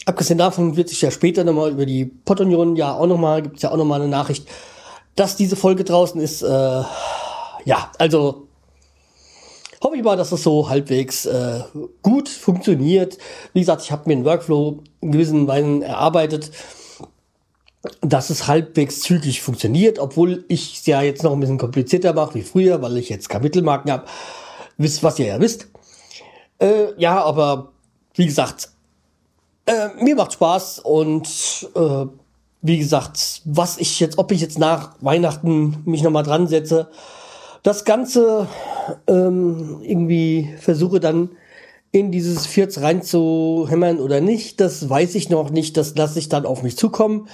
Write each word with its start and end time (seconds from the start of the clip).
Abgesehen 0.06 0.40
davon 0.40 0.76
wird 0.76 0.90
sich 0.90 1.02
ja 1.02 1.12
später 1.12 1.44
nochmal 1.44 1.72
über 1.72 1.86
die 1.86 2.06
Pottunion 2.06 2.76
ja 2.76 2.96
auch 2.96 3.06
nochmal, 3.06 3.44
gibt 3.44 3.58
es 3.58 3.62
ja 3.62 3.72
auch 3.72 3.78
nochmal 3.78 4.02
eine 4.02 4.10
Nachricht, 4.10 4.48
dass 5.16 5.36
diese 5.36 5.56
Folge 5.56 5.84
draußen 5.84 6.20
ist. 6.20 6.42
Äh, 6.42 6.48
ja, 7.66 7.92
also 8.00 8.49
hoffe 9.82 9.96
ich 9.96 10.04
mal, 10.04 10.18
dass 10.18 10.30
das 10.30 10.44
so 10.44 10.70
halbwegs 10.70 11.26
äh, 11.26 11.62
gut 12.02 12.30
funktioniert. 12.30 13.18
Wie 13.54 13.60
gesagt, 13.60 13.82
ich 13.84 13.92
habe 13.92 14.04
mir 14.08 14.14
einen 14.14 14.26
Workflow 14.26 14.84
in 15.02 15.12
gewissen 15.12 15.48
Weisen 15.48 15.82
erarbeitet, 15.82 16.52
dass 18.02 18.30
es 18.30 18.48
halbwegs 18.48 19.02
zügig 19.02 19.42
funktioniert, 19.42 20.00
obwohl 20.00 20.44
ich 20.50 20.80
es 20.80 20.86
ja 20.86 21.02
jetzt 21.02 21.24
noch 21.24 21.32
ein 21.32 21.40
bisschen 21.40 21.58
komplizierter 21.58 22.14
mache 22.14 22.36
wie 22.36 22.42
früher, 22.42 22.82
weil 22.82 22.98
ich 22.98 23.10
jetzt 23.10 23.30
Kapitelmarken 23.30 23.92
habe. 23.92 24.06
Wisst, 24.78 25.04
was 25.04 25.20
ihr 25.20 25.28
ja 25.28 25.40
wisst. 25.40 25.68
Äh, 26.60 26.94
ja, 26.98 27.24
aber 27.24 27.72
wie 28.16 28.26
gesagt, 28.26 28.70
äh, 29.66 29.90
mir 30.02 30.16
macht 30.16 30.34
Spaß 30.34 30.80
und 30.80 31.28
äh, 31.76 32.06
wie 32.62 32.78
gesagt, 32.78 33.42
was 33.46 33.78
ich 33.78 34.00
jetzt, 34.00 34.18
ob 34.18 34.32
ich 34.32 34.42
jetzt 34.42 34.60
nach 34.60 34.96
Weihnachten 35.00 35.82
mich 35.86 36.04
nochmal 36.04 36.24
dran 36.24 36.48
setze, 36.48 36.90
das 37.64 37.86
Ganze 37.86 38.48
ähm, 39.08 39.82
irgendwie 39.82 40.50
versuche 40.60 41.00
dann 41.00 41.30
in 41.92 42.12
dieses 42.12 42.46
Vierz 42.46 42.80
reinzuhämmern 42.80 44.00
oder 44.00 44.22
nicht, 44.22 44.62
das 44.62 44.90
weiß 44.90 45.16
ich 45.16 45.30
noch 45.30 45.50
nicht. 45.50 45.76
Das 45.76 45.96
lasse 45.96 46.20
ich 46.20 46.30
dann 46.30 46.46
auf 46.46 46.62
mich 46.62 46.78
zukommen. 46.78 47.28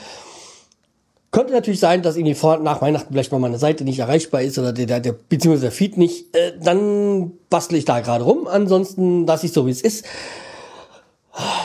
Könnte 1.32 1.52
natürlich 1.52 1.82
sein, 1.82 2.02
dass 2.02 2.16
irgendwie 2.16 2.36
vor, 2.36 2.60
nach 2.60 2.82
Weihnachten 2.82 3.12
vielleicht 3.12 3.34
mal 3.34 3.40
meine 3.40 3.60
Seite 3.60 3.84
nicht 3.84 4.00
erreichbar 4.00 4.42
ist 4.42 4.58
oder 4.58 4.72
der, 4.72 4.86
der, 4.86 5.02
der 5.02 5.12
beziehungsweise 5.12 5.64
der 5.64 5.72
Feed 5.74 5.98
nicht. 5.98 6.34
Äh, 6.34 6.54
dann 6.62 7.34
bastle 7.50 7.78
ich 7.78 7.84
da 7.84 8.00
gerade 8.00 8.24
rum. 8.24 8.48
Ansonsten 8.48 9.28
lasse 9.28 9.46
ich 9.46 9.52
so, 9.52 9.68
wie 9.68 9.72
es 9.72 9.82
ist. 9.82 10.06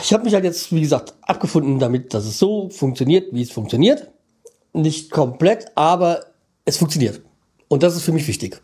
Ich 0.03 0.11
habe 0.11 0.25
mich 0.25 0.33
halt 0.33 0.43
jetzt, 0.43 0.73
wie 0.73 0.81
gesagt, 0.81 1.13
abgefunden 1.21 1.79
damit, 1.79 2.13
dass 2.13 2.25
es 2.25 2.37
so 2.37 2.69
funktioniert, 2.69 3.33
wie 3.33 3.43
es 3.43 3.51
funktioniert. 3.51 4.11
Nicht 4.73 5.09
komplett, 5.09 5.67
aber 5.75 6.25
es 6.65 6.75
funktioniert. 6.75 7.21
Und 7.71 7.83
das 7.83 7.95
ist 7.95 8.03
für 8.03 8.11
mich 8.11 8.27
wichtig. 8.27 8.61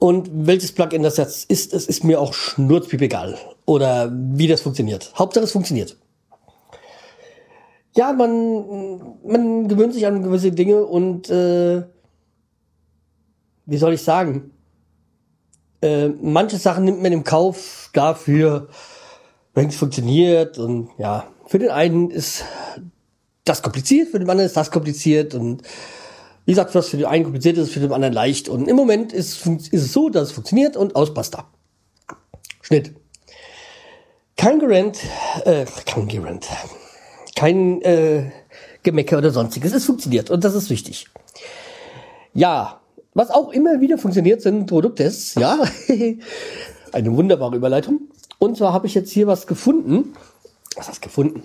Und 0.00 0.28
welches 0.32 0.72
Plugin 0.72 1.04
das 1.04 1.18
jetzt 1.18 1.48
ist, 1.48 1.72
es 1.72 1.86
ist 1.86 2.02
mir 2.02 2.20
auch 2.20 2.34
schnurzpiep 2.34 3.00
egal. 3.00 3.38
Oder 3.64 4.10
wie 4.12 4.48
das 4.48 4.60
funktioniert. 4.60 5.12
Hauptsache 5.16 5.44
es 5.44 5.52
funktioniert. 5.52 5.96
Ja, 7.94 8.12
man, 8.12 9.18
man 9.24 9.68
gewöhnt 9.68 9.94
sich 9.94 10.04
an 10.04 10.24
gewisse 10.24 10.50
Dinge 10.50 10.84
und 10.84 11.30
äh, 11.30 11.84
wie 13.66 13.76
soll 13.76 13.92
ich 13.92 14.02
sagen? 14.02 14.50
Äh, 15.80 16.08
manche 16.08 16.56
Sachen 16.56 16.86
nimmt 16.86 17.04
man 17.04 17.12
im 17.12 17.22
Kauf 17.22 17.90
dafür, 17.92 18.66
wenn 19.54 19.68
es 19.68 19.76
funktioniert. 19.76 20.58
Und 20.58 20.90
ja, 20.98 21.28
für 21.46 21.60
den 21.60 21.70
einen 21.70 22.10
ist 22.10 22.42
das 23.44 23.62
kompliziert, 23.62 24.08
für 24.08 24.18
den 24.18 24.28
anderen 24.28 24.48
ist 24.48 24.56
das 24.56 24.72
kompliziert 24.72 25.36
und 25.36 25.62
wie 26.44 26.52
gesagt, 26.52 26.74
was 26.74 26.88
für 26.88 26.96
den 26.96 27.06
einen 27.06 27.24
kompliziert 27.24 27.56
ist, 27.56 27.72
für 27.72 27.80
den 27.80 27.92
anderen 27.92 28.14
leicht. 28.14 28.48
Und 28.48 28.68
im 28.68 28.76
Moment 28.76 29.12
ist, 29.12 29.46
ist 29.46 29.72
es 29.72 29.92
so, 29.92 30.08
dass 30.08 30.28
es 30.28 30.32
funktioniert 30.32 30.76
und 30.76 30.96
aus 30.96 31.14
basta. 31.14 31.46
Schnitt. 32.62 32.94
Kein 34.36 34.58
Gerent, 34.58 34.98
äh, 35.44 35.66
kein 35.86 36.08
Gerent, 36.08 36.48
kein 37.36 37.80
äh, 37.82 38.30
Gemecker 38.82 39.18
oder 39.18 39.30
sonstiges. 39.30 39.72
Es 39.72 39.84
funktioniert 39.84 40.30
und 40.30 40.42
das 40.42 40.54
ist 40.54 40.70
wichtig. 40.70 41.06
Ja, 42.34 42.80
was 43.14 43.30
auch 43.30 43.52
immer 43.52 43.80
wieder 43.80 43.98
funktioniert, 43.98 44.42
sind 44.42 44.66
Produkttests. 44.66 45.34
Ja, 45.34 45.58
eine 46.92 47.16
wunderbare 47.16 47.56
Überleitung. 47.56 48.08
Und 48.38 48.56
zwar 48.56 48.72
habe 48.72 48.86
ich 48.86 48.94
jetzt 48.94 49.12
hier 49.12 49.26
was 49.26 49.46
gefunden 49.46 50.14
was 50.76 50.88
hast 50.88 51.02
gefunden? 51.02 51.42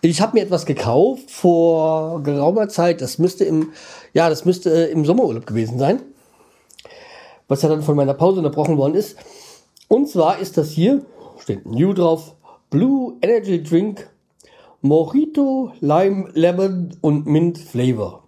Ich 0.00 0.20
habe 0.20 0.36
mir 0.36 0.44
etwas 0.44 0.66
gekauft 0.66 1.30
vor 1.30 2.22
geraumer 2.22 2.68
Zeit. 2.68 3.00
Das 3.00 3.18
müsste 3.18 3.44
im, 3.44 3.72
ja, 4.12 4.28
das 4.28 4.44
müsste 4.44 4.70
äh, 4.70 4.90
im 4.90 5.04
Sommerurlaub 5.04 5.46
gewesen 5.46 5.78
sein. 5.78 6.02
Was 7.48 7.62
ja 7.62 7.68
dann 7.68 7.82
von 7.82 7.96
meiner 7.96 8.14
Pause 8.14 8.38
unterbrochen 8.38 8.76
worden 8.76 8.94
ist. 8.94 9.16
Und 9.88 10.08
zwar 10.08 10.38
ist 10.38 10.58
das 10.58 10.70
hier, 10.70 11.04
steht 11.38 11.66
New 11.66 11.94
drauf, 11.94 12.34
Blue 12.70 13.16
Energy 13.22 13.62
Drink, 13.62 14.08
Mojito, 14.82 15.72
Lime, 15.80 16.28
Lemon 16.34 16.96
und 17.00 17.26
Mint 17.26 17.58
Flavor. 17.58 18.24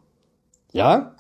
Ja? 0.73 1.15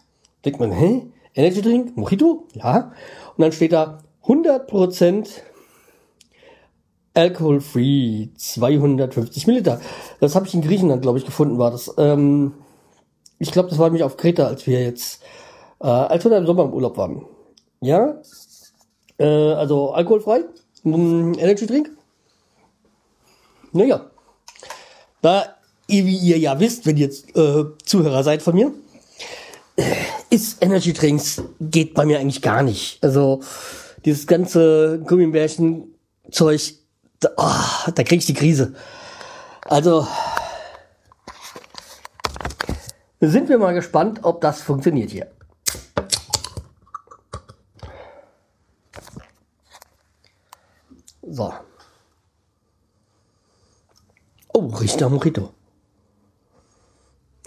Denkt 0.44 0.60
man, 0.60 0.72
hä? 0.72 1.06
Energy 1.34 1.60
Drink? 1.60 1.96
Mojito? 1.96 2.46
Ja. 2.54 2.92
Und 3.36 3.42
dann 3.42 3.52
steht 3.52 3.72
da 3.72 3.98
100% 4.24 5.28
Alcohol-free 7.14 8.28
250 8.36 9.46
Milliliter. 9.46 9.80
Das 10.20 10.34
habe 10.34 10.46
ich 10.46 10.54
in 10.54 10.62
Griechenland, 10.62 11.02
glaube 11.02 11.18
ich, 11.18 11.24
gefunden, 11.24 11.58
war 11.58 11.70
das. 11.70 11.92
Ähm, 11.98 12.54
ich 13.38 13.50
glaube, 13.50 13.68
das 13.68 13.78
war 13.78 13.86
nämlich 13.86 14.04
auf 14.04 14.16
Kreta, 14.16 14.46
als 14.46 14.66
wir 14.66 14.80
jetzt, 14.82 15.22
äh, 15.80 15.86
als 15.86 16.24
wir 16.24 16.30
da 16.30 16.38
im 16.38 16.46
Sommer 16.46 16.64
im 16.64 16.72
Urlaub 16.72 16.96
waren. 16.96 17.24
Ja, 17.80 18.20
äh, 19.18 19.24
also 19.24 19.92
alkoholfrei, 19.92 20.44
ähm, 20.84 21.34
Energy 21.38 21.66
Drink. 21.66 21.90
Naja, 23.72 24.10
da, 25.22 25.56
wie 25.86 26.16
ihr 26.16 26.38
ja 26.38 26.58
wisst, 26.58 26.86
wenn 26.86 26.96
ihr 26.96 27.06
jetzt 27.06 27.36
äh, 27.36 27.64
Zuhörer 27.84 28.22
seid 28.22 28.42
von 28.42 28.54
mir, 28.54 28.72
ist 30.30 30.62
Energy 30.62 30.92
Drinks 30.92 31.42
geht 31.60 31.94
bei 31.94 32.04
mir 32.04 32.18
eigentlich 32.18 32.42
gar 32.42 32.62
nicht. 32.62 33.02
Also 33.02 33.40
dieses 34.04 34.26
ganze 34.26 35.02
Gummibärchen 35.06 35.94
Zeug 36.30 36.79
da, 37.20 37.30
oh, 37.36 37.90
da 37.94 38.02
krieg 38.02 38.18
ich 38.18 38.26
die 38.26 38.34
Krise. 38.34 38.74
Also 39.62 40.06
sind 43.20 43.48
wir 43.48 43.58
mal 43.58 43.74
gespannt, 43.74 44.20
ob 44.22 44.40
das 44.40 44.62
funktioniert 44.62 45.10
hier. 45.10 45.30
So. 51.22 51.54
Oh, 54.52 54.66
riecht 54.66 55.00
nach 55.00 55.10
Mojito. 55.10 55.54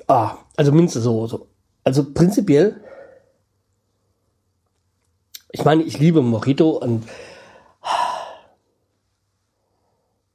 Ah, 0.07 0.37
also 0.55 0.71
Minze 0.71 1.01
so, 1.01 1.27
so. 1.27 1.47
Also 1.83 2.13
prinzipiell 2.13 2.79
Ich 5.55 5.63
meine, 5.63 5.83
ich 5.83 5.99
liebe 5.99 6.21
Mojito 6.23 6.71
und 6.71 7.07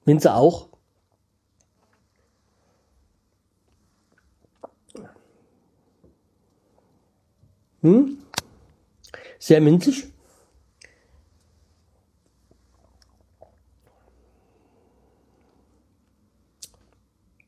Minze 0.09 0.33
auch. 0.33 0.71
Hm? 7.83 8.17
Sehr 9.39 9.61
minzig. 9.61 10.11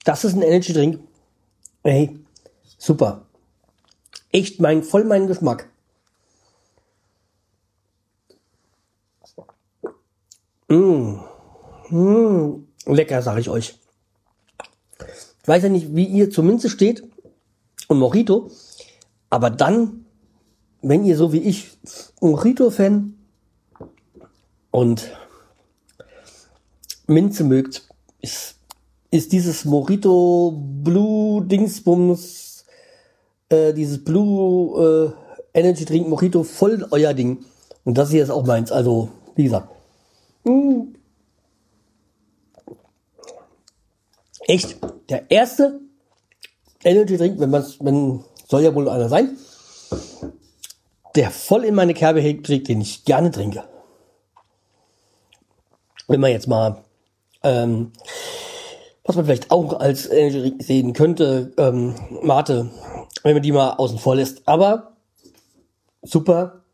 Das 0.05 0.25
ist 0.25 0.35
ein 0.35 0.43
Energy 0.43 0.75
Drink. 0.75 1.01
Hey, 1.83 2.21
super. 2.77 3.25
Echt 4.33 4.61
mein, 4.61 4.83
voll 4.83 5.05
mein 5.05 5.27
Geschmack. 5.27 5.71
Mmh. 10.69 11.30
Mmh. 11.91 12.63
Lecker, 12.87 13.23
sag 13.23 13.39
ich 13.39 13.49
euch. 13.49 13.79
Ich 15.43 15.49
weiß 15.49 15.63
ja 15.65 15.69
nicht, 15.69 15.95
wie 15.95 16.05
ihr 16.05 16.31
zur 16.31 16.45
Minze 16.45 16.69
steht 16.69 17.03
und 17.89 17.99
Mojito, 17.99 18.51
aber 19.31 19.51
dann, 19.51 20.07
wenn 20.83 21.05
ihr 21.05 21.17
so 21.17 21.33
wie 21.33 21.41
ich 21.41 21.69
Mojito-Fan 22.21 23.15
und 24.71 25.11
Minze 27.07 27.45
mögt, 27.45 27.89
ist 28.21 28.61
ist 29.11 29.33
dieses 29.33 29.65
Morito 29.65 30.55
Blue 30.57 31.45
Dingsbums, 31.45 32.65
äh, 33.49 33.73
dieses 33.75 34.05
Blue 34.05 35.15
äh, 35.55 35.59
Energy 35.59 35.85
Drink 35.85 36.09
Mojito 36.09 36.45
voll 36.45 36.87
euer 36.91 37.13
Ding. 37.13 37.45
Und 37.85 37.99
das 37.99 38.11
hier 38.11 38.23
ist 38.23 38.31
auch 38.31 38.47
meins. 38.47 38.71
Also, 38.71 39.09
wie 39.35 39.45
gesagt. 39.45 39.69
Mh. 40.45 40.85
Echt, 44.51 44.79
der 45.09 45.31
erste 45.31 45.79
Energy 46.83 47.17
Drink, 47.17 47.39
wenn 47.39 47.51
man 47.51 47.65
wenn 47.79 48.25
soll 48.49 48.63
ja 48.63 48.75
wohl 48.75 48.89
einer 48.89 49.09
sein, 49.09 49.37
der 51.15 51.31
voll 51.31 51.65
in 51.65 51.77
meine 51.77 51.95
Kerbe 51.95 52.21
trägt, 52.43 52.67
den 52.67 52.81
ich 52.81 53.05
gerne 53.05 53.31
trinke. 53.31 53.63
Wenn 56.09 56.19
man 56.19 56.33
jetzt 56.33 56.49
mal 56.49 56.83
ähm, 57.45 57.93
was 59.05 59.15
man 59.15 59.25
vielleicht 59.25 59.53
auch 59.53 59.79
als 59.79 60.11
Energy 60.11 60.57
sehen 60.59 60.95
könnte, 60.95 61.53
ähm, 61.57 61.95
Mate, 62.21 62.73
wenn 63.23 63.35
man 63.35 63.43
die 63.45 63.53
mal 63.53 63.75
außen 63.75 64.01
vor 64.01 64.17
lässt. 64.17 64.49
Aber 64.49 64.97
super, 66.03 66.65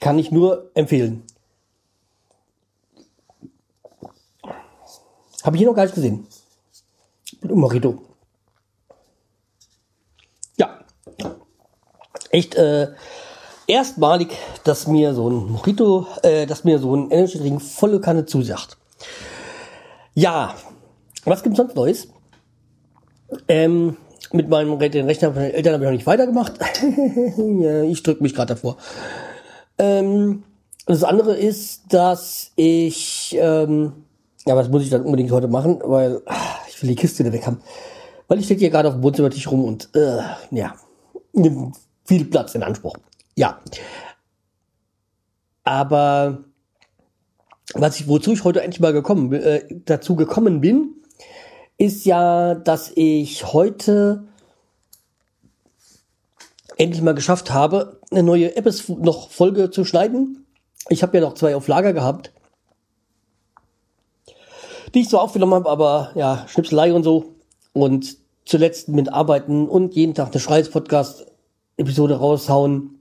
kann 0.00 0.18
ich 0.18 0.32
nur 0.32 0.72
empfehlen. 0.74 1.22
Habe 5.44 5.54
ich 5.54 5.60
hier 5.60 5.68
noch 5.68 5.76
gar 5.76 5.84
nicht 5.84 5.94
gesehen. 5.94 6.26
Morito. 7.42 7.98
Ja. 10.56 10.80
Echt 12.30 12.54
äh, 12.54 12.88
erstmalig, 13.66 14.36
dass 14.64 14.86
mir 14.86 15.14
so 15.14 15.28
ein 15.28 15.50
Mojito, 15.50 16.06
äh, 16.22 16.46
dass 16.46 16.64
mir 16.64 16.78
so 16.78 16.94
ein 16.94 17.10
Energy 17.10 17.38
Drink 17.38 17.62
volle 17.62 18.00
Kanne 18.00 18.26
zusagt. 18.26 18.76
Ja, 20.14 20.54
was 21.24 21.42
gibt's 21.42 21.56
sonst 21.56 21.76
Neues? 21.76 22.08
Ähm, 23.48 23.96
mit 24.32 24.48
meinem 24.48 24.72
Rechner 24.74 25.32
von 25.32 25.42
den 25.42 25.52
Eltern 25.52 25.74
habe 25.74 25.84
ich 25.84 25.88
noch 25.88 25.96
nicht 25.96 26.06
weitergemacht. 26.06 26.52
ich 27.86 28.02
drücke 28.02 28.22
mich 28.22 28.34
gerade 28.34 28.54
davor. 28.54 28.76
Ähm, 29.78 30.44
das 30.86 31.04
andere 31.04 31.36
ist, 31.36 31.92
dass 31.92 32.52
ich, 32.56 33.36
ähm, 33.40 34.04
ja, 34.46 34.56
was 34.56 34.68
muss 34.68 34.82
ich 34.82 34.90
dann 34.90 35.02
unbedingt 35.02 35.30
heute 35.30 35.48
machen, 35.48 35.80
weil 35.84 36.20
ach, 36.26 36.59
will 36.82 36.90
die 36.90 36.96
Kiste 36.96 37.24
wieder 37.24 37.32
weg 37.32 37.46
haben. 37.46 37.60
Weil 38.28 38.38
ich 38.38 38.44
stehe 38.44 38.58
hier 38.58 38.70
gerade 38.70 38.88
auf 38.88 38.94
dem 38.94 39.02
Wohnzimmertisch 39.02 39.50
rum 39.50 39.64
und 39.64 39.88
äh, 39.94 40.22
ja, 40.50 40.74
nimmt 41.32 41.76
viel 42.04 42.24
Platz 42.24 42.54
in 42.54 42.62
Anspruch. 42.62 42.96
Ja. 43.36 43.60
Aber 45.64 46.44
was 47.74 48.00
ich, 48.00 48.08
wozu 48.08 48.32
ich 48.32 48.44
heute 48.44 48.62
endlich 48.62 48.80
mal 48.80 48.92
gekommen, 48.92 49.32
äh, 49.32 49.64
dazu 49.84 50.16
gekommen 50.16 50.60
bin, 50.60 50.94
ist 51.78 52.04
ja, 52.04 52.54
dass 52.54 52.92
ich 52.94 53.52
heute 53.52 54.24
endlich 56.76 57.02
mal 57.02 57.14
geschafft 57.14 57.52
habe, 57.52 58.00
eine 58.10 58.22
neue 58.22 58.56
App 58.56 58.68
noch 58.88 59.30
Folge 59.30 59.70
zu 59.70 59.84
schneiden. 59.84 60.46
Ich 60.88 61.02
habe 61.02 61.16
ja 61.16 61.22
noch 61.22 61.34
zwei 61.34 61.54
auf 61.54 61.68
Lager 61.68 61.92
gehabt, 61.92 62.32
die 64.94 65.00
ich 65.00 65.08
so 65.08 65.18
aufgenommen 65.18 65.54
habe, 65.54 65.70
aber 65.70 66.12
ja, 66.14 66.46
Schnipselei 66.48 66.92
und 66.92 67.02
so. 67.02 67.34
Und 67.72 68.16
zuletzt 68.44 68.88
mit 68.88 69.12
Arbeiten 69.12 69.68
und 69.68 69.94
jeden 69.94 70.14
Tag 70.14 70.32
eine 70.32 70.40
Schreiz-Podcast-Episode 70.40 72.16
raushauen. 72.16 72.98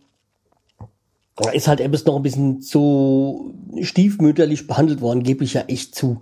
Da 1.36 1.51
ist 1.51 1.68
halt 1.68 1.81
Abyss 1.81 2.06
noch 2.06 2.18
ein 2.18 2.24
bisschen 2.24 2.62
zu 2.62 3.56
stiefmütterlich 3.81 4.68
behandelt 4.68 5.01
worden, 5.01 5.24
gebe 5.24 5.44
ich 5.44 5.53
ja 5.53 5.62
echt 5.62 5.95
zu. 5.95 6.21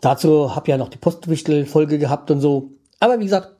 Dazu 0.00 0.54
habe 0.54 0.70
ja 0.70 0.76
noch 0.76 0.88
die 0.88 0.98
Postwichtel-Folge 0.98 1.98
gehabt 1.98 2.30
und 2.30 2.40
so. 2.40 2.70
Aber 3.00 3.18
wie 3.18 3.24
gesagt, 3.24 3.56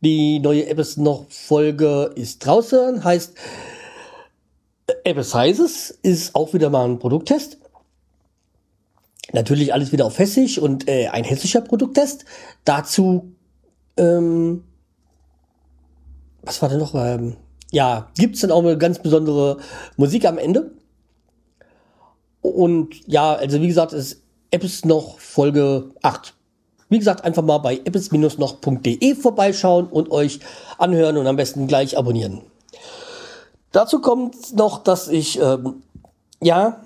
die 0.00 0.38
neue 0.38 0.70
Abyss 0.70 0.96
noch 0.96 1.26
Folge 1.28 2.12
ist 2.14 2.46
draußen, 2.46 3.02
heißt 3.02 3.34
Abyss 5.06 5.30
Sizes 5.30 5.90
ist 6.02 6.34
auch 6.34 6.52
wieder 6.52 6.70
mal 6.70 6.84
ein 6.84 6.98
Produkttest. 6.98 7.59
Natürlich 9.32 9.72
alles 9.72 9.92
wieder 9.92 10.06
auf 10.06 10.18
Hessisch 10.18 10.58
und 10.58 10.88
äh, 10.88 11.08
ein 11.08 11.24
hessischer 11.24 11.60
Produkttest. 11.60 12.24
Dazu, 12.64 13.32
ähm, 13.96 14.64
was 16.42 16.60
war 16.62 16.68
denn 16.68 16.78
noch? 16.78 16.94
Ähm, 16.94 17.36
ja, 17.70 18.08
gibt's 18.16 18.40
dann 18.40 18.50
auch 18.50 18.62
eine 18.62 18.76
ganz 18.76 18.98
besondere 18.98 19.58
Musik 19.96 20.24
am 20.24 20.38
Ende. 20.38 20.72
Und 22.42 23.06
ja, 23.06 23.34
also 23.34 23.60
wie 23.60 23.68
gesagt, 23.68 23.92
es 23.92 24.22
Apps 24.50 24.84
noch 24.84 25.18
Folge 25.18 25.90
8. 26.02 26.34
Wie 26.88 26.98
gesagt, 26.98 27.24
einfach 27.24 27.44
mal 27.44 27.58
bei 27.58 27.76
apps-noch.de 27.84 29.14
vorbeischauen 29.14 29.86
und 29.86 30.10
euch 30.10 30.40
anhören 30.76 31.16
und 31.16 31.26
am 31.28 31.36
besten 31.36 31.68
gleich 31.68 31.96
abonnieren. 31.96 32.40
Dazu 33.70 34.00
kommt 34.00 34.56
noch, 34.56 34.82
dass 34.82 35.06
ich 35.06 35.40
ähm, 35.40 35.84
ja 36.42 36.80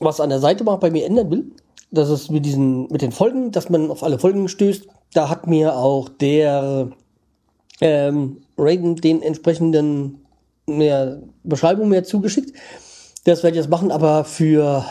was 0.00 0.20
an 0.20 0.30
der 0.30 0.40
Seite 0.40 0.64
mal 0.64 0.76
bei 0.76 0.90
mir 0.90 1.04
ändern 1.04 1.30
will. 1.30 1.52
Das 1.94 2.10
ist 2.10 2.30
mit 2.30 2.44
diesen 2.44 2.88
mit 2.88 3.02
den 3.02 3.12
Folgen, 3.12 3.52
dass 3.52 3.70
man 3.70 3.90
auf 3.90 4.02
alle 4.02 4.18
Folgen 4.18 4.48
stößt. 4.48 4.86
Da 5.12 5.28
hat 5.28 5.46
mir 5.46 5.76
auch 5.76 6.08
der 6.08 6.90
ähm, 7.80 8.42
Raiden 8.58 8.96
den 8.96 9.22
entsprechenden 9.22 10.24
mehr 10.66 11.22
Beschreibung 11.42 11.88
mehr 11.88 12.04
zugeschickt. 12.04 12.52
Das 13.24 13.42
werde 13.42 13.56
ich 13.56 13.62
jetzt 13.62 13.70
machen, 13.70 13.90
aber 13.90 14.24
für 14.24 14.84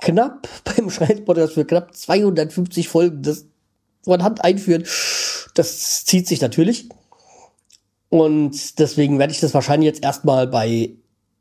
knapp 0.00 0.48
beim 0.64 0.90
Schreibpodcast 0.90 1.54
für 1.54 1.64
knapp 1.64 1.94
250 1.94 2.88
Folgen 2.88 3.22
das 3.22 3.46
von 4.02 4.22
Hand 4.22 4.44
einführen. 4.44 4.84
Das 5.54 6.04
zieht 6.04 6.26
sich 6.26 6.40
natürlich. 6.40 6.88
Und 8.08 8.78
deswegen 8.78 9.18
werde 9.18 9.32
ich 9.32 9.40
das 9.40 9.54
wahrscheinlich 9.54 9.86
jetzt 9.86 10.02
erstmal 10.02 10.46
bei 10.46 10.96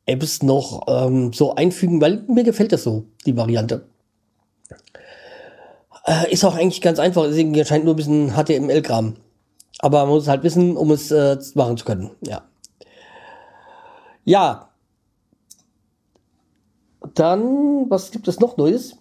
Apps 0.06 0.42
noch 0.42 0.86
ähm, 0.88 1.34
so 1.34 1.56
einfügen, 1.56 2.02
weil 2.02 2.24
mir 2.28 2.44
gefällt 2.44 2.72
das 2.72 2.84
so, 2.84 3.06
die 3.26 3.38
Variante. 3.38 3.86
Äh, 6.06 6.32
ist 6.32 6.44
auch 6.44 6.56
eigentlich 6.56 6.82
ganz 6.82 7.00
einfach, 7.00 7.26
deswegen 7.26 7.54
erscheint 7.54 7.86
nur 7.86 7.94
ein 7.94 7.98
bisschen 7.98 8.32
HTML-Kram. 8.36 9.16
Aber 9.80 10.00
man 10.02 10.10
muss 10.10 10.24
es 10.24 10.30
halt 10.30 10.44
wissen, 10.44 10.76
um 10.76 10.92
es 10.92 11.12
äh, 11.12 11.38
machen 11.56 11.78
zu 11.78 11.86
können. 11.86 12.12
Ja. 12.22 12.44
Ja, 14.26 14.70
dann, 17.14 17.90
was 17.90 18.12
gibt 18.12 18.28
es 18.28 18.40
noch 18.40 18.58
Neues? 18.58 18.98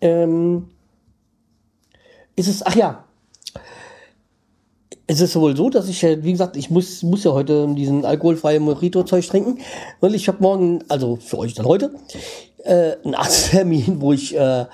Ähm, 0.00 0.68
ist 2.36 2.48
es, 2.48 2.64
ach 2.64 2.74
ja, 2.74 3.04
es 5.10 5.20
ist 5.20 5.34
wohl 5.34 5.56
so, 5.56 5.70
dass 5.70 5.88
ich, 5.88 6.04
wie 6.04 6.30
gesagt, 6.30 6.56
ich 6.56 6.70
muss, 6.70 7.02
muss 7.02 7.24
ja 7.24 7.32
heute 7.32 7.66
diesen 7.74 8.04
alkoholfreien 8.04 8.62
Mojito-Zeug 8.62 9.26
trinken. 9.26 9.58
Und 9.98 10.14
ich 10.14 10.28
habe 10.28 10.40
morgen, 10.40 10.84
also 10.88 11.16
für 11.16 11.38
euch 11.38 11.54
dann 11.54 11.66
heute, 11.66 11.92
äh, 12.62 12.92
einen 13.04 13.16
Arzttermin, 13.16 14.00
wo 14.00 14.12
ich 14.12 14.36
äh, 14.38 14.66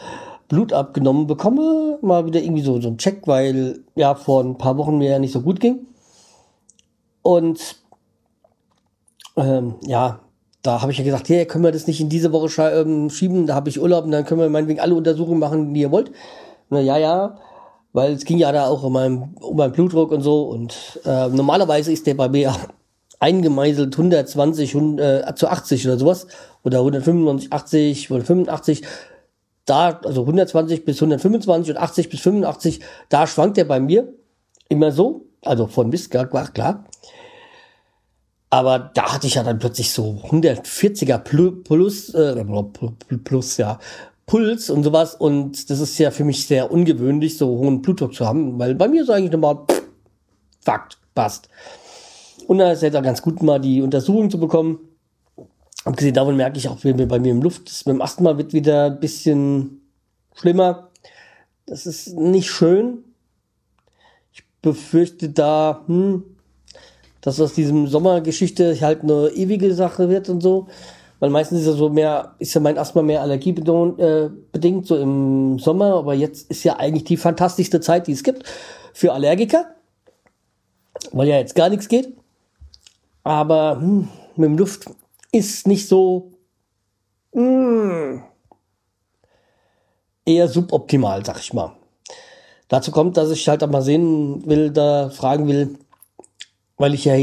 Blut 0.48 0.74
abgenommen 0.74 1.26
bekomme. 1.26 1.98
Mal 2.02 2.26
wieder 2.26 2.42
irgendwie 2.42 2.62
so, 2.62 2.78
so 2.82 2.88
ein 2.88 2.98
Check, 2.98 3.26
weil 3.26 3.80
ja 3.94 4.14
vor 4.14 4.44
ein 4.44 4.58
paar 4.58 4.76
Wochen 4.76 4.98
mir 4.98 5.12
ja 5.12 5.18
nicht 5.18 5.32
so 5.32 5.40
gut 5.40 5.58
ging. 5.58 5.86
Und 7.22 7.76
ähm, 9.38 9.76
ja, 9.86 10.20
da 10.60 10.82
habe 10.82 10.92
ich 10.92 10.98
ja 10.98 11.04
gesagt, 11.04 11.30
hey, 11.30 11.46
können 11.46 11.64
wir 11.64 11.72
das 11.72 11.86
nicht 11.86 12.02
in 12.02 12.10
diese 12.10 12.30
Woche 12.32 12.62
ähm, 12.62 13.08
schieben? 13.08 13.46
Da 13.46 13.54
habe 13.54 13.70
ich 13.70 13.80
Urlaub 13.80 14.04
und 14.04 14.10
dann 14.10 14.26
können 14.26 14.42
wir 14.42 14.50
meinetwegen 14.50 14.80
alle 14.80 14.94
Untersuchungen 14.94 15.38
machen, 15.38 15.72
die 15.72 15.80
ihr 15.80 15.90
wollt. 15.90 16.10
Na 16.68 16.80
ja, 16.80 16.98
ja, 16.98 17.38
weil 17.96 18.12
es 18.12 18.26
ging 18.26 18.36
ja 18.36 18.52
da 18.52 18.66
auch 18.66 18.82
um 18.82 18.92
meinen, 18.92 19.34
um 19.40 19.56
meinen 19.56 19.72
Blutdruck 19.72 20.12
und 20.12 20.20
so. 20.20 20.42
Und 20.42 21.00
äh, 21.06 21.28
normalerweise 21.28 21.90
ist 21.90 22.06
der 22.06 22.12
bei 22.12 22.28
mir 22.28 22.54
eingemeißelt 23.20 23.94
120 23.94 24.74
äh, 24.98 25.34
zu 25.34 25.48
80 25.48 25.86
oder 25.86 25.98
sowas 25.98 26.26
oder 26.62 26.80
195, 26.80 27.50
80 27.50 28.10
oder 28.10 28.22
85. 28.22 28.82
Da, 29.64 29.98
also 30.04 30.20
120 30.20 30.84
bis 30.84 30.98
125 30.98 31.74
und 31.74 31.82
80 31.82 32.10
bis 32.10 32.20
85, 32.20 32.80
da 33.08 33.26
schwankt 33.26 33.56
er 33.56 33.64
bei 33.64 33.80
mir 33.80 34.12
immer 34.68 34.92
so, 34.92 35.24
also 35.42 35.66
von 35.66 35.88
bis, 35.88 36.10
klar, 36.10 36.26
klar. 36.26 36.84
Aber 38.50 38.90
da 38.92 39.14
hatte 39.14 39.26
ich 39.26 39.36
ja 39.36 39.42
dann 39.42 39.58
plötzlich 39.58 39.90
so 39.90 40.20
140er 40.28 41.18
plus, 41.18 42.14
äh, 42.14 42.44
plus, 43.24 43.56
ja, 43.56 43.78
Puls 44.26 44.70
und 44.70 44.82
sowas. 44.82 45.14
Und 45.14 45.70
das 45.70 45.80
ist 45.80 45.98
ja 45.98 46.10
für 46.10 46.24
mich 46.24 46.46
sehr 46.46 46.70
ungewöhnlich, 46.70 47.38
so 47.38 47.46
hohen 47.46 47.80
Blutdruck 47.82 48.14
zu 48.14 48.26
haben, 48.26 48.58
weil 48.58 48.74
bei 48.74 48.88
mir 48.88 49.02
ist 49.02 49.10
eigentlich 49.10 49.32
normal, 49.32 49.64
pff, 49.68 49.82
Fakt, 50.66 50.98
passt. 51.14 51.48
Und 52.48 52.58
da 52.58 52.72
ist 52.72 52.82
ja 52.82 52.90
ganz 52.90 53.22
gut, 53.22 53.40
mal 53.40 53.60
die 53.60 53.82
Untersuchung 53.82 54.30
zu 54.30 54.40
bekommen. 54.40 54.80
Abgesehen 55.84 56.14
davon 56.14 56.36
merke 56.36 56.58
ich 56.58 56.68
auch 56.68 56.78
bei 56.82 57.18
mir 57.20 57.30
im 57.30 57.40
Luft, 57.40 57.70
das 57.70 57.86
mit 57.86 57.94
dem 57.94 58.02
Asthma 58.02 58.36
wird 58.36 58.52
wieder 58.52 58.86
ein 58.86 58.98
bisschen 58.98 59.80
schlimmer. 60.34 60.88
Das 61.66 61.86
ist 61.86 62.16
nicht 62.16 62.50
schön. 62.50 63.04
Ich 64.32 64.42
befürchte 64.60 65.28
da, 65.28 65.84
hm, 65.86 66.24
dass 67.20 67.40
aus 67.40 67.54
diesem 67.54 67.86
Sommergeschichte 67.86 68.80
halt 68.80 69.02
eine 69.02 69.28
ewige 69.28 69.72
Sache 69.72 70.08
wird 70.08 70.28
und 70.28 70.40
so. 70.40 70.66
Weil 71.18 71.30
meistens 71.30 71.60
ist 71.60 71.66
ja 71.66 71.72
so 71.72 71.88
mehr, 71.88 72.34
ist 72.38 72.54
ja 72.54 72.60
mein 72.60 72.76
Asthma 72.76 73.02
mehr 73.02 73.22
allergiebedingt, 73.22 74.00
äh, 74.00 74.30
so 74.84 74.96
im 74.96 75.58
Sommer, 75.58 75.94
aber 75.94 76.14
jetzt 76.14 76.50
ist 76.50 76.64
ja 76.64 76.76
eigentlich 76.76 77.04
die 77.04 77.16
fantastischste 77.16 77.80
Zeit, 77.80 78.06
die 78.06 78.12
es 78.12 78.22
gibt 78.22 78.44
für 78.92 79.12
Allergiker. 79.12 79.66
Weil 81.12 81.28
ja 81.28 81.36
jetzt 81.36 81.54
gar 81.54 81.68
nichts 81.68 81.88
geht. 81.88 82.14
Aber 83.22 83.78
hm, 83.80 84.08
mit 84.36 84.48
dem 84.48 84.58
Luft 84.58 84.90
ist 85.32 85.66
nicht 85.66 85.88
so 85.88 86.32
hm, 87.32 88.22
eher 90.24 90.48
suboptimal, 90.48 91.24
sag 91.24 91.38
ich 91.40 91.52
mal. 91.52 91.72
Dazu 92.68 92.90
kommt, 92.90 93.16
dass 93.16 93.30
ich 93.30 93.48
halt 93.48 93.62
auch 93.62 93.70
mal 93.70 93.82
sehen 93.82 94.46
will, 94.46 94.70
da 94.70 95.10
fragen 95.10 95.46
will, 95.46 95.78
weil 96.76 96.94
ich 96.94 97.04
ja 97.04 97.14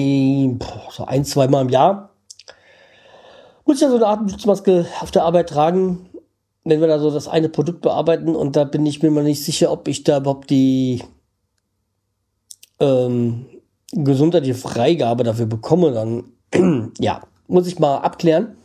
so 0.91 1.05
ein, 1.05 1.25
zwei 1.25 1.47
Mal 1.47 1.61
im 1.61 1.69
Jahr 1.69 2.12
muss 3.65 3.81
ja 3.81 3.89
so 3.89 3.95
eine 3.95 4.07
Atemschutzmaske 4.07 4.85
auf 4.99 5.11
der 5.11 5.23
Arbeit 5.23 5.49
tragen, 5.49 6.09
wenn 6.63 6.81
wir 6.81 6.87
da 6.87 6.99
so 6.99 7.11
das 7.11 7.27
eine 7.27 7.49
Produkt 7.49 7.81
bearbeiten 7.81 8.35
und 8.35 8.55
da 8.55 8.63
bin 8.63 8.85
ich 8.85 9.01
mir 9.01 9.11
mal 9.11 9.23
nicht 9.23 9.43
sicher, 9.43 9.71
ob 9.71 9.87
ich 9.87 10.03
da 10.03 10.17
überhaupt 10.17 10.49
die 10.49 11.03
ähm, 12.79 13.45
gesundheitliche 13.91 14.55
Freigabe 14.55 15.23
dafür 15.23 15.45
bekomme, 15.45 15.91
dann 15.91 16.91
ja, 16.99 17.21
muss 17.47 17.67
ich 17.67 17.79
mal 17.79 17.97
abklären. 17.97 18.55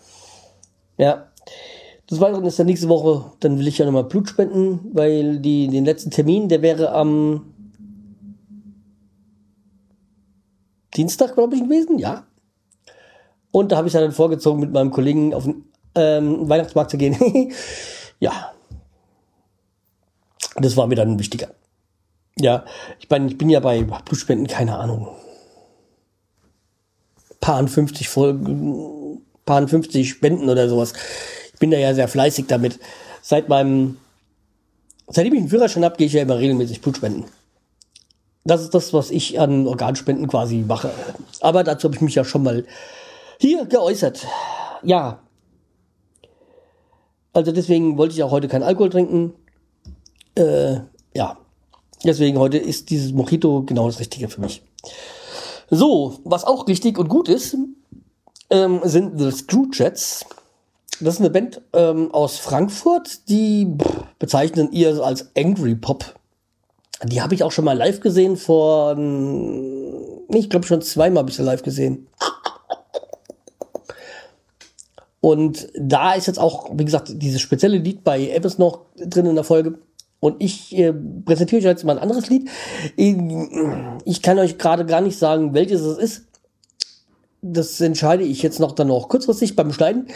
Ja. 0.96 1.28
Des 2.10 2.20
Weiteren 2.20 2.44
ist 2.46 2.58
ja 2.58 2.64
nächste 2.64 2.88
Woche, 2.88 3.32
dann 3.40 3.58
will 3.58 3.68
ich 3.68 3.76
ja 3.76 3.84
nochmal 3.84 4.04
Blut 4.04 4.30
spenden, 4.30 4.80
weil 4.94 5.40
die, 5.40 5.68
den 5.68 5.84
letzten 5.84 6.10
Termin, 6.10 6.48
der 6.48 6.62
wäre 6.62 6.92
am 6.92 7.52
Dienstag, 10.96 11.34
glaube 11.34 11.54
ich, 11.54 11.62
gewesen, 11.62 11.98
ja. 11.98 12.24
Und 13.58 13.72
da 13.72 13.76
habe 13.76 13.88
ich 13.88 13.92
dann 13.92 14.12
vorgezogen, 14.12 14.60
mit 14.60 14.72
meinem 14.72 14.92
Kollegen 14.92 15.34
auf 15.34 15.44
den 15.44 15.64
ähm, 15.96 16.48
Weihnachtsmarkt 16.48 16.92
zu 16.92 16.96
gehen. 16.96 17.16
ja. 18.20 18.52
Das 20.54 20.76
war 20.76 20.86
mir 20.86 20.94
dann 20.94 21.18
wichtiger. 21.18 21.48
Ja, 22.38 22.64
ich 23.00 23.10
meine, 23.10 23.26
ich 23.26 23.36
bin 23.36 23.50
ja 23.50 23.58
bei 23.58 23.82
Blutspenden, 23.82 24.46
keine 24.46 24.78
Ahnung, 24.78 25.08
paar 27.40 27.66
50 27.66 28.08
Folgen, 28.08 29.22
paar 29.44 29.66
50 29.66 30.08
Spenden 30.08 30.48
oder 30.48 30.68
sowas. 30.68 30.92
Ich 31.52 31.58
bin 31.58 31.72
da 31.72 31.78
ja 31.78 31.94
sehr 31.94 32.06
fleißig 32.06 32.46
damit. 32.46 32.78
Seit 33.22 33.48
meinem, 33.48 33.96
seitdem 35.08 35.34
ich 35.34 35.40
einen 35.40 35.48
Führerschein 35.48 35.84
habe, 35.84 35.96
gehe 35.96 36.06
ich 36.06 36.12
ja 36.12 36.22
immer 36.22 36.38
regelmäßig 36.38 36.80
Blutspenden. 36.80 37.24
Das 38.44 38.62
ist 38.62 38.72
das, 38.72 38.92
was 38.92 39.10
ich 39.10 39.40
an 39.40 39.66
Organspenden 39.66 40.28
quasi 40.28 40.58
mache. 40.58 40.92
Aber 41.40 41.64
dazu 41.64 41.88
habe 41.88 41.96
ich 41.96 42.02
mich 42.02 42.14
ja 42.14 42.24
schon 42.24 42.44
mal 42.44 42.64
hier 43.38 43.66
geäußert. 43.66 44.26
Ja. 44.82 45.20
Also 47.32 47.52
deswegen 47.52 47.96
wollte 47.98 48.14
ich 48.14 48.22
auch 48.22 48.30
heute 48.30 48.48
keinen 48.48 48.62
Alkohol 48.64 48.90
trinken. 48.90 49.34
Äh, 50.34 50.80
ja. 51.14 51.38
Deswegen 52.04 52.38
heute 52.38 52.58
ist 52.58 52.90
dieses 52.90 53.12
Mojito 53.12 53.62
genau 53.62 53.86
das 53.86 53.98
Richtige 53.98 54.28
für 54.28 54.40
mich. 54.40 54.62
So, 55.70 56.18
was 56.24 56.44
auch 56.44 56.66
richtig 56.68 56.98
und 56.98 57.08
gut 57.08 57.28
ist, 57.28 57.56
ähm, 58.50 58.80
sind 58.84 59.18
The 59.18 59.30
Screwjets. 59.30 60.24
Das 61.00 61.14
ist 61.14 61.20
eine 61.20 61.30
Band 61.30 61.60
ähm, 61.72 62.12
aus 62.12 62.38
Frankfurt, 62.38 63.28
die 63.28 63.76
bezeichnen 64.18 64.72
ihr 64.72 65.02
als 65.04 65.28
Angry 65.36 65.74
Pop. 65.74 66.14
Die 67.04 67.22
habe 67.22 67.34
ich 67.34 67.44
auch 67.44 67.52
schon 67.52 67.64
mal 67.64 67.76
live 67.76 68.00
gesehen 68.00 68.36
vor, 68.36 68.96
ich 70.34 70.50
glaube 70.50 70.66
schon 70.66 70.82
zweimal 70.82 71.28
sie 71.28 71.42
live 71.42 71.62
gesehen. 71.62 72.08
Und 75.20 75.68
da 75.74 76.14
ist 76.14 76.26
jetzt 76.26 76.38
auch, 76.38 76.70
wie 76.74 76.84
gesagt, 76.84 77.10
dieses 77.14 77.40
spezielle 77.40 77.78
Lied 77.78 78.04
bei 78.04 78.30
Evans 78.30 78.58
noch 78.58 78.82
drin 78.96 79.26
in 79.26 79.34
der 79.34 79.44
Folge. 79.44 79.78
Und 80.20 80.36
ich 80.42 80.76
äh, 80.76 80.92
präsentiere 80.92 81.60
euch 81.60 81.64
jetzt 81.64 81.84
mal 81.84 81.96
ein 81.96 82.02
anderes 82.02 82.28
Lied. 82.28 82.48
Ich 82.96 84.22
kann 84.22 84.38
euch 84.38 84.58
gerade 84.58 84.84
gar 84.84 85.00
nicht 85.00 85.18
sagen, 85.18 85.54
welches 85.54 85.80
es 85.82 85.98
ist. 85.98 86.24
Das 87.40 87.80
entscheide 87.80 88.24
ich 88.24 88.42
jetzt 88.42 88.58
noch 88.58 88.72
dann 88.72 88.88
noch 88.88 89.08
kurzfristig 89.08 89.54
beim 89.54 89.72
Schneiden. 89.72 90.08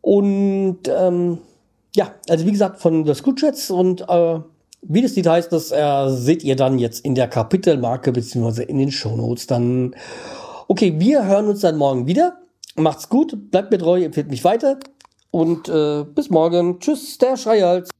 Und 0.00 0.78
ähm, 0.88 1.38
ja, 1.94 2.14
also 2.28 2.46
wie 2.46 2.52
gesagt, 2.52 2.80
von 2.80 3.04
The 3.04 3.14
Screwjets 3.14 3.70
und 3.70 4.02
äh, 4.08 4.40
wie 4.82 5.02
das 5.02 5.16
Lied 5.16 5.26
heißt, 5.26 5.52
das 5.52 5.70
äh, 5.70 6.08
seht 6.08 6.44
ihr 6.44 6.56
dann 6.56 6.78
jetzt 6.78 7.04
in 7.04 7.14
der 7.14 7.28
Kapitelmarke 7.28 8.12
beziehungsweise 8.12 8.62
in 8.62 8.78
den 8.78 8.90
Shownotes 8.90 9.46
dann. 9.46 9.94
Okay, 10.68 10.94
wir 10.98 11.26
hören 11.26 11.48
uns 11.48 11.60
dann 11.60 11.76
morgen 11.76 12.06
wieder. 12.06 12.38
Macht's 12.78 13.08
gut, 13.08 13.50
bleibt 13.50 13.72
mir 13.72 13.78
treu, 13.78 14.04
empfehlt 14.04 14.30
mich 14.30 14.44
weiter 14.44 14.78
und 15.30 15.68
äh, 15.68 16.04
bis 16.04 16.30
morgen. 16.30 16.78
Tschüss, 16.78 17.18
der 17.18 17.36
Schreihals. 17.36 17.90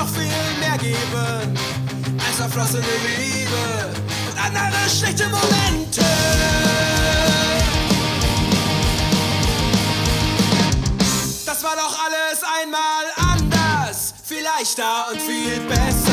noch 0.00 0.08
viel 0.08 0.58
mehr 0.60 0.78
geben 0.78 1.58
als 2.26 2.36
verflossene 2.36 2.82
Liebe 3.18 3.90
und 4.30 4.38
andere 4.38 4.88
schlechte 4.88 5.24
Momente. 5.28 6.04
Das 11.44 11.62
war 11.62 11.76
doch 11.76 11.98
alles 12.06 12.40
einmal 12.62 13.04
anders, 13.34 14.14
viel 14.24 14.42
leichter 14.42 15.08
und 15.12 15.20
viel 15.20 15.60
besser. 15.68 16.09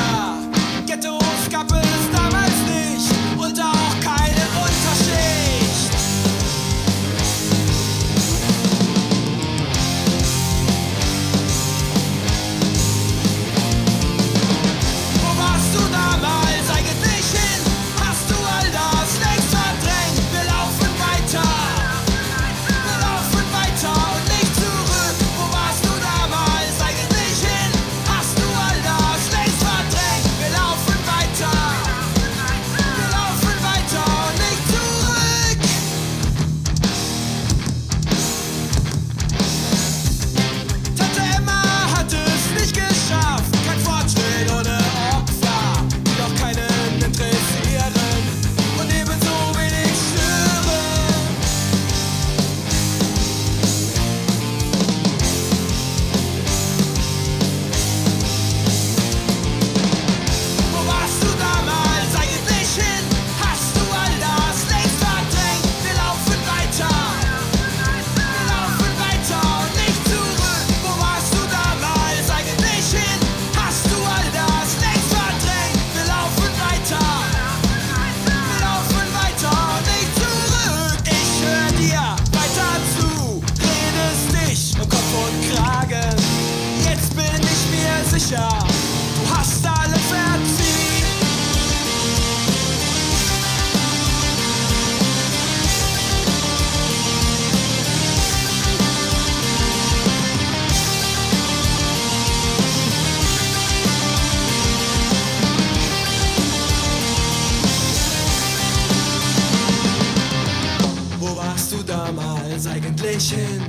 Eigentlich 112.87 113.31
hin? 113.31 113.61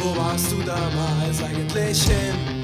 Wo 0.00 0.16
warst 0.16 0.52
du 0.52 0.56
damals 0.62 1.42
eigentlich 1.42 2.02
hin? 2.02 2.55